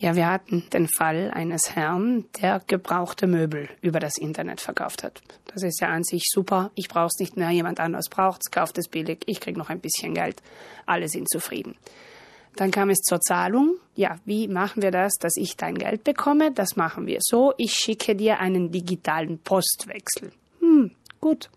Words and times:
Ja, 0.00 0.16
wir 0.16 0.30
hatten 0.30 0.64
den 0.72 0.88
Fall 0.88 1.30
eines 1.30 1.76
Herrn, 1.76 2.24
der 2.40 2.62
gebrauchte 2.66 3.26
Möbel 3.26 3.68
über 3.82 4.00
das 4.00 4.16
Internet 4.16 4.62
verkauft 4.62 5.04
hat. 5.04 5.20
Das 5.52 5.62
ist 5.62 5.78
ja 5.82 5.88
an 5.88 6.04
sich 6.04 6.22
super. 6.32 6.70
Ich 6.74 6.88
brauche 6.88 7.08
es 7.08 7.20
nicht 7.20 7.36
mehr, 7.36 7.50
jemand 7.50 7.80
anderes 7.80 8.08
braucht 8.08 8.40
es, 8.40 8.50
kauft 8.50 8.78
es 8.78 8.88
billig, 8.88 9.20
ich 9.26 9.40
kriege 9.40 9.58
noch 9.58 9.68
ein 9.68 9.80
bisschen 9.80 10.14
Geld. 10.14 10.42
Alle 10.86 11.06
sind 11.06 11.28
zufrieden. 11.28 11.76
Dann 12.56 12.70
kam 12.70 12.88
es 12.88 13.00
zur 13.00 13.20
Zahlung. 13.20 13.74
Ja, 13.94 14.16
wie 14.24 14.48
machen 14.48 14.82
wir 14.82 14.90
das, 14.90 15.12
dass 15.20 15.36
ich 15.36 15.58
dein 15.58 15.74
Geld 15.74 16.02
bekomme? 16.02 16.50
Das 16.50 16.76
machen 16.76 17.06
wir 17.06 17.18
so. 17.20 17.52
Ich 17.58 17.74
schicke 17.74 18.16
dir 18.16 18.40
einen 18.40 18.72
digitalen 18.72 19.38
Postwechsel. 19.38 20.32
Hm, 20.60 20.92
gut. 21.20 21.50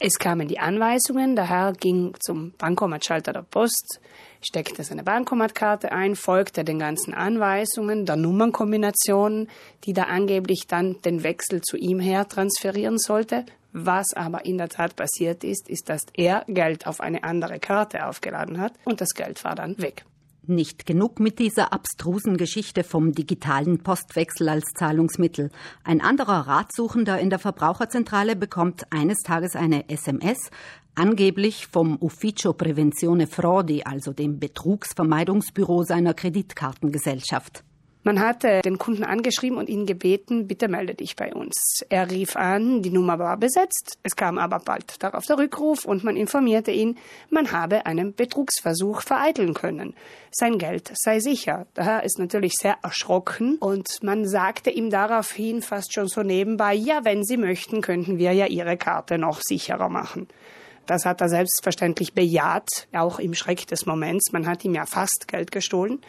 Es 0.00 0.14
kamen 0.14 0.46
die 0.46 0.60
Anweisungen, 0.60 1.34
der 1.34 1.48
Herr 1.48 1.72
ging 1.72 2.14
zum 2.20 2.52
Bankomatschalter 2.56 3.32
der 3.32 3.42
Post, 3.42 4.00
steckte 4.40 4.84
seine 4.84 5.02
Bankomatkarte 5.02 5.90
ein, 5.90 6.14
folgte 6.14 6.62
den 6.62 6.78
ganzen 6.78 7.14
Anweisungen, 7.14 8.06
der 8.06 8.14
Nummernkombination, 8.14 9.48
die 9.84 9.92
da 9.94 10.04
angeblich 10.04 10.68
dann 10.68 11.02
den 11.02 11.24
Wechsel 11.24 11.62
zu 11.62 11.76
ihm 11.76 11.98
her 11.98 12.28
transferieren 12.28 12.98
sollte. 12.98 13.44
Was 13.72 14.14
aber 14.14 14.46
in 14.46 14.58
der 14.58 14.68
Tat 14.68 14.94
passiert 14.94 15.42
ist, 15.42 15.68
ist, 15.68 15.88
dass 15.88 16.02
er 16.14 16.44
Geld 16.46 16.86
auf 16.86 17.00
eine 17.00 17.24
andere 17.24 17.58
Karte 17.58 18.06
aufgeladen 18.06 18.60
hat 18.60 18.74
und 18.84 19.00
das 19.00 19.14
Geld 19.14 19.42
war 19.42 19.56
dann 19.56 19.78
weg. 19.78 20.04
Nicht 20.50 20.86
genug 20.86 21.20
mit 21.20 21.38
dieser 21.40 21.74
abstrusen 21.74 22.38
Geschichte 22.38 22.82
vom 22.82 23.12
digitalen 23.12 23.82
Postwechsel 23.82 24.48
als 24.48 24.64
Zahlungsmittel. 24.74 25.50
Ein 25.84 26.00
anderer 26.00 26.46
Ratsuchender 26.46 27.20
in 27.20 27.28
der 27.28 27.38
Verbraucherzentrale 27.38 28.34
bekommt 28.34 28.90
eines 28.90 29.18
Tages 29.18 29.56
eine 29.56 29.90
SMS, 29.90 30.38
angeblich 30.94 31.66
vom 31.66 31.98
Ufficio 32.00 32.54
Prevenzione 32.54 33.26
Frodi, 33.26 33.82
also 33.84 34.14
dem 34.14 34.38
Betrugsvermeidungsbüro 34.38 35.82
seiner 35.82 36.14
Kreditkartengesellschaft. 36.14 37.62
Man 38.08 38.20
hatte 38.20 38.62
den 38.62 38.78
Kunden 38.78 39.04
angeschrieben 39.04 39.58
und 39.58 39.68
ihn 39.68 39.84
gebeten, 39.84 40.46
bitte 40.46 40.68
melde 40.68 40.94
dich 40.94 41.14
bei 41.14 41.34
uns. 41.34 41.84
Er 41.90 42.10
rief 42.10 42.36
an, 42.36 42.80
die 42.80 42.88
Nummer 42.88 43.18
war 43.18 43.36
besetzt, 43.36 43.98
es 44.02 44.16
kam 44.16 44.38
aber 44.38 44.60
bald 44.60 45.02
darauf 45.02 45.26
der 45.26 45.36
Rückruf 45.36 45.84
und 45.84 46.04
man 46.04 46.16
informierte 46.16 46.70
ihn, 46.70 46.96
man 47.28 47.52
habe 47.52 47.84
einen 47.84 48.14
Betrugsversuch 48.14 49.02
vereiteln 49.02 49.52
können. 49.52 49.92
Sein 50.30 50.56
Geld 50.56 50.90
sei 50.94 51.20
sicher. 51.20 51.66
Der 51.76 51.84
Herr 51.84 52.02
ist 52.02 52.18
natürlich 52.18 52.54
sehr 52.54 52.78
erschrocken 52.82 53.56
und 53.56 54.02
man 54.02 54.26
sagte 54.26 54.70
ihm 54.70 54.88
daraufhin 54.88 55.60
fast 55.60 55.92
schon 55.92 56.08
so 56.08 56.22
nebenbei, 56.22 56.72
ja, 56.72 57.00
wenn 57.04 57.24
Sie 57.24 57.36
möchten, 57.36 57.82
könnten 57.82 58.16
wir 58.16 58.32
ja 58.32 58.46
Ihre 58.46 58.78
Karte 58.78 59.18
noch 59.18 59.42
sicherer 59.42 59.90
machen. 59.90 60.28
Das 60.86 61.04
hat 61.04 61.20
er 61.20 61.28
selbstverständlich 61.28 62.14
bejaht, 62.14 62.88
auch 62.94 63.18
im 63.18 63.34
Schreck 63.34 63.66
des 63.66 63.84
Moments. 63.84 64.32
Man 64.32 64.46
hat 64.46 64.64
ihm 64.64 64.72
ja 64.72 64.86
fast 64.86 65.28
Geld 65.28 65.52
gestohlen. 65.52 66.00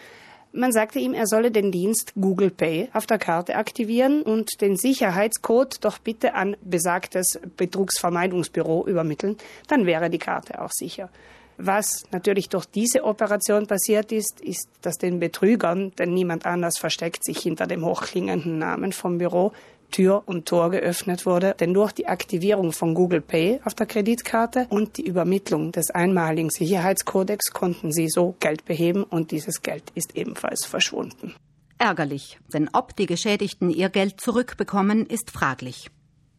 Man 0.51 0.71
sagte 0.71 0.97
ihm, 0.97 1.13
er 1.13 1.27
solle 1.27 1.51
den 1.51 1.71
Dienst 1.71 2.13
Google 2.19 2.49
Pay 2.49 2.89
auf 2.93 3.05
der 3.05 3.19
Karte 3.19 3.55
aktivieren 3.55 4.23
und 4.23 4.61
den 4.61 4.77
Sicherheitscode 4.77 5.83
doch 5.83 5.99
bitte 5.99 6.33
an 6.33 6.57
besagtes 6.63 7.39
Betrugsvermeidungsbüro 7.55 8.87
übermitteln, 8.87 9.37
dann 9.67 9.85
wäre 9.85 10.09
die 10.09 10.17
Karte 10.17 10.59
auch 10.59 10.71
sicher. 10.71 11.09
Was 11.57 12.03
natürlich 12.11 12.49
durch 12.49 12.65
diese 12.65 13.03
Operation 13.03 13.67
passiert 13.67 14.11
ist, 14.11 14.41
ist, 14.41 14.69
dass 14.81 14.97
den 14.97 15.19
Betrügern, 15.19 15.91
denn 15.99 16.13
niemand 16.13 16.45
anders 16.45 16.79
versteckt 16.79 17.23
sich 17.23 17.39
hinter 17.39 17.67
dem 17.67 17.85
hochklingenden 17.85 18.57
Namen 18.57 18.91
vom 18.91 19.17
Büro, 19.17 19.51
Tür 19.89 20.23
und 20.25 20.47
Tor 20.47 20.71
geöffnet 20.71 21.25
wurde, 21.25 21.55
denn 21.59 21.73
durch 21.73 21.91
die 21.91 22.07
Aktivierung 22.07 22.71
von 22.71 22.93
Google 22.93 23.21
Pay 23.21 23.59
auf 23.65 23.73
der 23.73 23.85
Kreditkarte 23.85 24.67
und 24.69 24.97
die 24.97 25.05
Übermittlung 25.05 25.71
des 25.71 25.91
einmaligen 25.91 26.49
Sicherheitskodex 26.49 27.51
konnten 27.51 27.91
sie 27.91 28.07
so 28.07 28.35
Geld 28.39 28.65
beheben 28.65 29.03
und 29.03 29.31
dieses 29.31 29.61
Geld 29.61 29.83
ist 29.95 30.15
ebenfalls 30.15 30.65
verschwunden. 30.65 31.35
Ärgerlich, 31.77 32.39
denn 32.53 32.69
ob 32.73 32.95
die 32.95 33.05
Geschädigten 33.05 33.69
ihr 33.69 33.89
Geld 33.89 34.19
zurückbekommen, 34.19 35.05
ist 35.05 35.31
fraglich. 35.31 35.89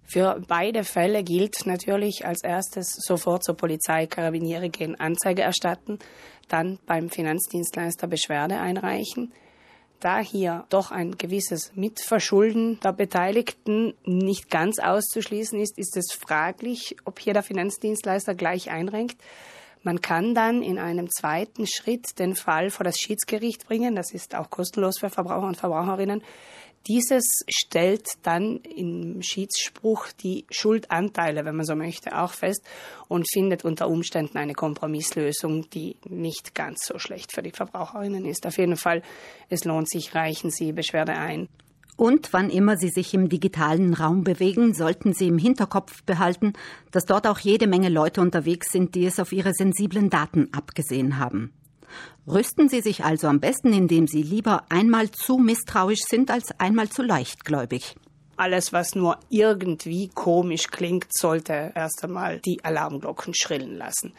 Für 0.05 0.43
beide 0.49 0.83
Fälle 0.85 1.23
gilt 1.23 1.67
natürlich 1.67 2.27
als 2.27 2.43
erstes 2.43 2.97
sofort 2.97 3.45
zur 3.45 3.57
Polizei 3.57 4.07
Karabiniere 4.07 4.69
gehen 4.69 4.99
Anzeige 4.99 5.43
erstatten, 5.43 5.99
dann 6.49 6.79
beim 6.85 7.11
Finanzdienstleister 7.11 8.09
Beschwerde 8.09 8.59
einreichen 8.59 9.33
da 10.01 10.19
hier 10.19 10.65
doch 10.69 10.91
ein 10.91 11.17
gewisses 11.19 11.73
Mitverschulden 11.75 12.81
der 12.81 12.93
Beteiligten 12.93 13.95
nicht 14.05 14.51
ganz 14.51 14.79
auszuschließen 14.79 15.61
ist, 15.61 15.79
ist 15.79 15.97
es 15.97 16.13
fraglich, 16.13 16.97
ob 17.05 17.19
hier 17.19 17.35
der 17.35 17.43
Finanzdienstleister 17.43 18.35
gleich 18.35 18.71
einrenkt. 18.71 19.21
Man 19.83 20.03
kann 20.03 20.35
dann 20.35 20.63
in 20.63 20.79
einem 20.79 21.11
zweiten 21.11 21.67
Schritt 21.67 22.19
den 22.19 22.35
Fall 22.35 22.71
vor 22.71 22.85
das 22.85 22.99
Schiedsgericht 22.99 23.67
bringen. 23.67 23.95
Das 23.95 24.13
ist 24.13 24.35
auch 24.35 24.51
kostenlos 24.51 24.99
für 24.99 25.09
Verbraucher 25.09 25.47
und 25.47 25.57
Verbraucherinnen. 25.57 26.23
Dieses 26.87 27.25
stellt 27.49 28.07
dann 28.23 28.57
im 28.57 29.21
Schiedsspruch 29.21 30.07
die 30.23 30.47
Schuldanteile, 30.51 31.45
wenn 31.45 31.57
man 31.57 31.67
so 31.67 31.75
möchte, 31.75 32.19
auch 32.19 32.33
fest 32.33 32.65
und 33.07 33.31
findet 33.31 33.65
unter 33.65 33.89
Umständen 33.89 34.39
eine 34.39 34.55
Kompromisslösung, 34.55 35.69
die 35.71 35.97
nicht 36.09 36.55
ganz 36.55 36.87
so 36.87 36.99
schlecht 36.99 37.33
für 37.33 37.43
die 37.43 37.51
Verbraucherinnen 37.51 38.25
ist. 38.25 38.47
Auf 38.47 38.57
jeden 38.57 38.77
Fall, 38.77 39.03
es 39.51 39.65
lohnt 39.65 39.91
sich, 39.91 40.15
reichen 40.15 40.51
Sie 40.51 40.73
Beschwerde 40.73 41.13
ein. 41.13 41.49
Und 42.01 42.33
wann 42.33 42.49
immer 42.49 42.79
Sie 42.79 42.89
sich 42.89 43.13
im 43.13 43.29
digitalen 43.29 43.93
Raum 43.93 44.25
bewegen, 44.25 44.73
sollten 44.73 45.13
Sie 45.13 45.29
im 45.29 45.37
Hinterkopf 45.37 46.03
behalten, 46.05 46.55
dass 46.93 47.05
dort 47.05 47.27
auch 47.27 47.41
jede 47.41 47.67
Menge 47.67 47.91
Leute 47.91 48.23
unterwegs 48.23 48.73
sind, 48.73 48.95
die 48.95 49.05
es 49.05 49.21
auf 49.21 49.33
ihre 49.33 49.53
sensiblen 49.53 50.09
Daten 50.09 50.49
abgesehen 50.53 51.19
haben. 51.19 51.53
Rüsten 52.27 52.69
Sie 52.69 52.81
sich 52.81 53.05
also 53.05 53.27
am 53.29 53.41
besten, 53.41 53.73
indem 53.73 54.07
Sie 54.07 54.23
lieber 54.23 54.65
einmal 54.69 55.11
zu 55.11 55.39
misstrauisch 55.39 56.03
sind 56.09 56.31
als 56.31 56.59
einmal 56.59 56.89
zu 56.89 57.03
leichtgläubig. 57.03 57.97
Alles, 58.37 58.73
was 58.73 58.95
nur 58.95 59.19
irgendwie 59.29 60.09
komisch 60.09 60.69
klingt, 60.69 61.07
sollte 61.13 61.73
erst 61.75 62.03
einmal 62.05 62.41
die 62.41 62.65
Alarmglocken 62.65 63.35
schrillen 63.35 63.77
lassen. 63.77 64.15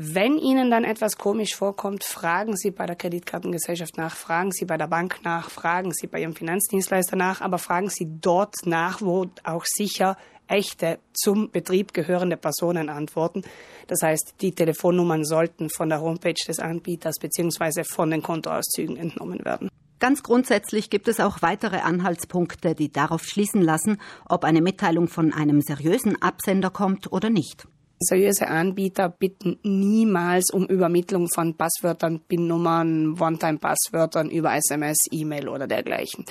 Wenn 0.00 0.38
Ihnen 0.38 0.70
dann 0.70 0.84
etwas 0.84 1.18
komisch 1.18 1.56
vorkommt, 1.56 2.04
fragen 2.04 2.56
Sie 2.56 2.70
bei 2.70 2.86
der 2.86 2.94
Kreditkartengesellschaft 2.94 3.96
nach, 3.96 4.14
fragen 4.14 4.52
Sie 4.52 4.64
bei 4.64 4.76
der 4.76 4.86
Bank 4.86 5.18
nach, 5.24 5.50
fragen 5.50 5.92
Sie 5.92 6.06
bei 6.06 6.20
Ihrem 6.20 6.36
Finanzdienstleister 6.36 7.16
nach, 7.16 7.40
aber 7.40 7.58
fragen 7.58 7.90
Sie 7.90 8.06
dort 8.08 8.54
nach, 8.64 9.00
wo 9.02 9.26
auch 9.42 9.64
sicher 9.64 10.16
echte 10.48 10.98
zum 11.12 11.50
Betrieb 11.50 11.94
gehörende 11.94 12.36
Personen 12.36 12.88
antworten. 12.88 13.42
Das 13.86 14.02
heißt, 14.02 14.34
die 14.40 14.52
Telefonnummern 14.52 15.24
sollten 15.24 15.70
von 15.70 15.88
der 15.88 16.00
Homepage 16.00 16.34
des 16.46 16.58
Anbieters 16.58 17.16
bzw. 17.20 17.84
von 17.84 18.10
den 18.10 18.22
Kontoauszügen 18.22 18.96
entnommen 18.96 19.44
werden. 19.44 19.68
Ganz 20.00 20.22
grundsätzlich 20.22 20.90
gibt 20.90 21.08
es 21.08 21.18
auch 21.18 21.42
weitere 21.42 21.78
Anhaltspunkte, 21.78 22.74
die 22.74 22.92
darauf 22.92 23.24
schließen 23.24 23.62
lassen, 23.62 23.98
ob 24.28 24.44
eine 24.44 24.62
Mitteilung 24.62 25.08
von 25.08 25.32
einem 25.32 25.60
seriösen 25.60 26.20
Absender 26.22 26.70
kommt 26.70 27.10
oder 27.12 27.30
nicht. 27.30 27.66
Seriöse 28.00 28.46
Anbieter 28.46 29.08
bitten 29.08 29.58
niemals 29.64 30.50
um 30.52 30.66
Übermittlung 30.66 31.28
von 31.34 31.56
Passwörtern, 31.56 32.20
PIN-Nummern, 32.20 33.20
One-Time-Passwörtern 33.20 34.30
über 34.30 34.54
SMS, 34.54 34.98
E-Mail 35.10 35.48
oder 35.48 35.66
dergleichen. 35.66 36.24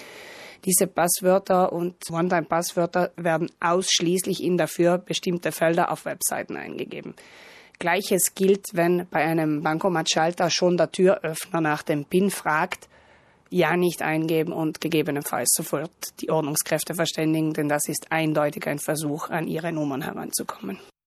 Diese 0.65 0.87
Passwörter 0.87 1.71
und 1.71 1.95
One-Time-Passwörter 2.09 3.11
werden 3.15 3.49
ausschließlich 3.59 4.43
in 4.43 4.57
dafür 4.57 4.97
bestimmte 4.97 5.51
Felder 5.51 5.91
auf 5.91 6.05
Webseiten 6.05 6.57
eingegeben. 6.57 7.15
Gleiches 7.79 8.33
gilt, 8.33 8.65
wenn 8.73 9.07
bei 9.09 9.23
einem 9.23 9.61
Bankomatschalter 9.61 10.49
schon 10.49 10.77
der 10.77 10.91
Türöffner 10.91 11.61
nach 11.61 11.83
dem 11.83 12.05
PIN 12.05 12.31
fragt, 12.31 12.89
ja 13.49 13.77
nicht 13.77 14.01
eingeben 14.01 14.51
und 14.51 14.81
gegebenenfalls 14.81 15.53
sofort 15.55 15.91
die 16.19 16.29
Ordnungskräfte 16.29 16.95
verständigen, 16.95 17.53
denn 17.53 17.69
das 17.69 17.87
ist 17.87 18.11
eindeutig 18.11 18.67
ein 18.67 18.79
Versuch, 18.79 19.29
an 19.29 19.47
ihre 19.47 19.71
Nummern 19.71 20.01
heranzukommen. 20.01 20.79